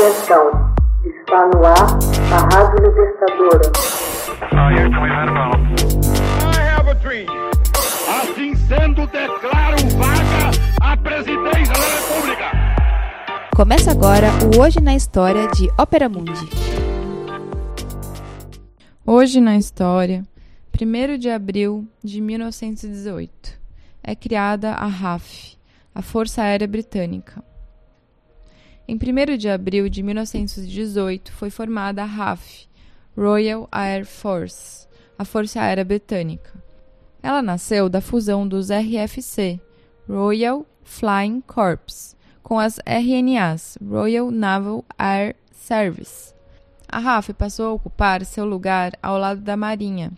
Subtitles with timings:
[0.00, 0.74] Atenção,
[1.04, 1.98] está no ar
[2.32, 3.70] a Rádio Libertadora.
[8.08, 10.50] Assim sendo, declaro vaga
[10.80, 12.50] a presidência da República.
[13.54, 16.48] Começa agora o Hoje na História de Ópera Mundi.
[19.04, 20.24] Hoje na História,
[20.80, 23.30] 1 de abril de 1918,
[24.02, 25.58] é criada a RAF,
[25.94, 27.49] a Força Aérea Britânica.
[28.90, 32.66] Em 1 de abril de 1918 foi formada a RAF,
[33.16, 36.52] Royal Air Force, a Força Aérea Britânica.
[37.22, 39.60] Ela nasceu da fusão dos RFC,
[40.08, 46.34] Royal Flying Corps, com as RNAs, Royal Naval Air Service.
[46.88, 50.10] A RAF passou a ocupar seu lugar ao lado da Marinha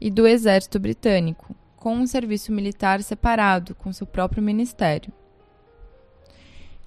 [0.00, 5.12] e do Exército Britânico, com um serviço militar separado, com seu próprio ministério.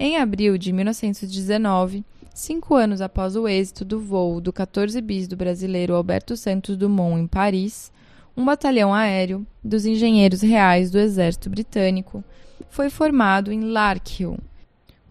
[0.04, 5.38] Em abril de 1919, cinco anos após o êxito do voo do 14 bis do
[5.38, 7.92] brasileiro Alberto Santos Dumont em Paris,
[8.36, 12.24] um batalhão aéreo dos engenheiros reais do exército britânico
[12.68, 14.40] foi formado em Larkhill,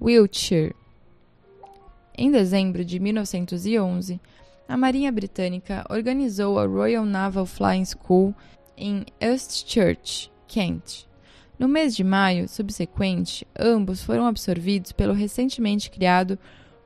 [0.03, 0.75] Wiltshire.
[2.19, 4.21] Em dezembro de 1911,
[4.69, 8.35] a Marinha Britânica organizou a Royal Naval Flying School
[8.77, 11.09] em Eastchurch, Kent,
[11.61, 16.39] no mês de maio subsequente, ambos foram absorvidos pelo recentemente criado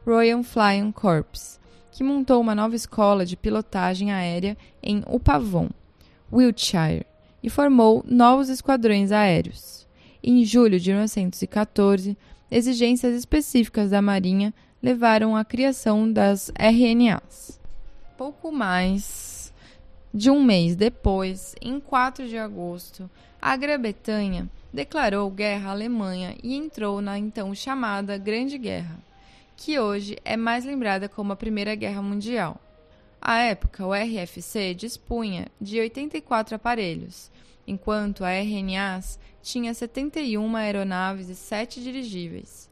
[0.05, 1.61] Royal Flying Corps,
[1.93, 5.69] que montou uma nova escola de pilotagem aérea em Upavon,
[6.33, 7.07] Wiltshire,
[7.41, 9.87] e formou novos esquadrões aéreos.
[10.21, 12.19] Em julho de 1914,
[12.51, 14.53] exigências específicas da Marinha
[14.83, 17.61] levaram à criação das RNAs.
[18.19, 19.55] Pouco mais
[20.13, 23.09] de um mês depois, em 4 de agosto,
[23.41, 28.99] a Grã-Bretanha declarou guerra à Alemanha e entrou na então chamada Grande Guerra,
[29.57, 32.61] que hoje é mais lembrada como a Primeira Guerra Mundial.
[33.23, 37.31] À época, o RFC dispunha de 84 aparelhos,
[37.65, 42.69] enquanto a RNAS tinha 71 aeronaves e 7 dirigíveis.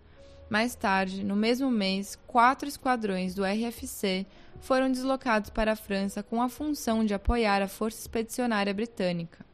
[0.51, 4.27] Mais tarde, no mesmo mês, quatro esquadrões do RFC
[4.61, 9.52] foram deslocados para a França com a função de apoiar a Força Expedicionária Britânica.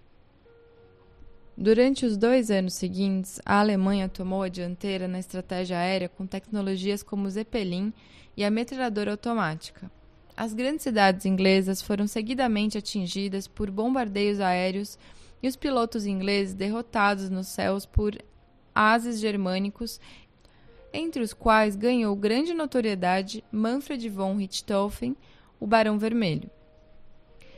[1.61, 7.03] Durante os dois anos seguintes, a Alemanha tomou a dianteira na estratégia aérea com tecnologias
[7.03, 7.93] como o Zeppelin
[8.37, 9.91] e a metralhadora automática.
[10.37, 14.97] As grandes cidades inglesas foram seguidamente atingidas por bombardeios aéreos
[15.43, 18.17] e os pilotos ingleses derrotados nos céus por
[18.73, 20.01] ases germânicos,
[20.93, 25.17] entre os quais ganhou grande notoriedade Manfred von Richthofen,
[25.59, 26.49] o Barão Vermelho.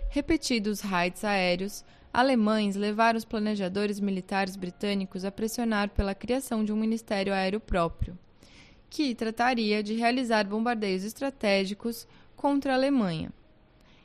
[0.08, 6.76] Repetidos raids aéreos, alemães levaram os planejadores militares britânicos a pressionar pela criação de um
[6.76, 8.18] ministério aéreo próprio,
[8.88, 12.06] que trataria de realizar bombardeios estratégicos
[12.36, 13.32] contra a Alemanha.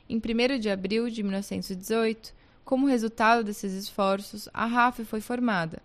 [0.08, 2.32] Em 1 de abril de 1918,
[2.64, 5.82] como resultado desses esforços, a RAF foi formada,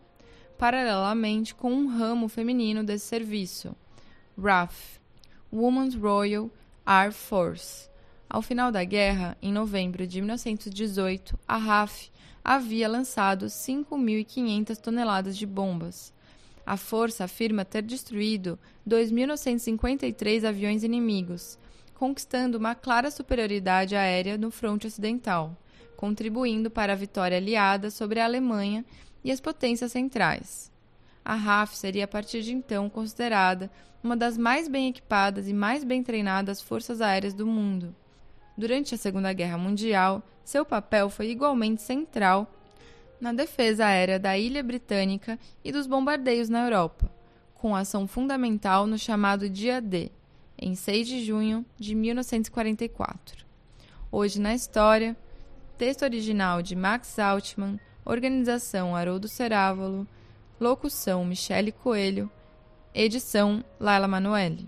[0.57, 3.75] paralelamente com um ramo feminino desse serviço,
[4.37, 4.99] RAF,
[5.51, 6.49] Women's Royal
[6.85, 7.90] Air Force.
[8.33, 12.09] Ao final da guerra, em novembro de 1918, a RAF
[12.41, 16.13] havia lançado 5.500 toneladas de bombas.
[16.65, 21.59] A força afirma ter destruído 2.953 aviões inimigos,
[21.93, 25.53] conquistando uma clara superioridade aérea no fronte ocidental,
[25.97, 28.85] contribuindo para a vitória aliada sobre a Alemanha
[29.25, 30.71] e as potências centrais.
[31.25, 33.69] A RAF seria a partir de então considerada
[34.01, 37.93] uma das mais bem equipadas e mais bem treinadas forças aéreas do mundo.
[38.57, 42.51] Durante a Segunda Guerra Mundial, seu papel foi igualmente central
[43.19, 47.11] na defesa aérea da ilha britânica e dos bombardeios na Europa,
[47.53, 50.11] com ação fundamental no chamado Dia D,
[50.57, 53.45] em 6 de junho de 1944.
[54.11, 55.15] Hoje na História,
[55.77, 60.07] texto original de Max Altman, organização Haroldo Cerávolo,
[60.59, 62.29] locução Michele Coelho,
[62.93, 64.67] edição Laila Manoeli.